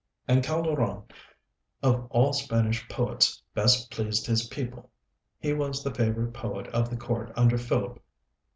And 0.27 0.43
Calderon, 0.43 1.03
of 1.83 2.07
all 2.09 2.33
Spanish 2.33 2.87
poets, 2.89 3.43
best 3.53 3.91
pleased 3.91 4.25
his 4.25 4.47
people. 4.47 4.89
He 5.37 5.53
was 5.53 5.83
the 5.83 5.93
favorite 5.93 6.33
poet 6.33 6.65
of 6.69 6.89
the 6.89 6.97
court 6.97 7.31
under 7.35 7.59
Philip 7.59 7.97
IV. 7.97 8.01